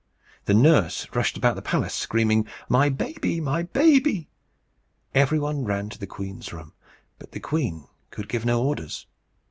The 0.45 0.55
nurse 0.55 1.05
rushed 1.13 1.37
about 1.37 1.55
the 1.55 1.61
palace, 1.61 1.93
screaming, 1.93 2.47
"My 2.67 2.89
baby! 2.89 3.39
my 3.39 3.61
baby!" 3.61 4.29
Every 5.13 5.37
one 5.37 5.63
ran 5.63 5.89
to 5.89 5.99
the 5.99 6.07
queen's 6.07 6.51
room. 6.51 6.73
But 7.19 7.33
the 7.33 7.39
queen 7.39 7.85
could 8.09 8.27
give 8.27 8.43
no 8.43 8.63
orders. 8.65 9.05